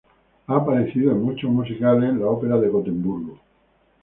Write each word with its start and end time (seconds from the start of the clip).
Ha 0.47 0.55
aparecido 0.57 1.11
en 1.11 1.21
muchos 1.21 1.51
musicales 1.51 2.09
en 2.09 2.19
la 2.21 2.25
ópera 2.25 2.57
de 2.57 2.69
Gotemburgo. 2.69 3.37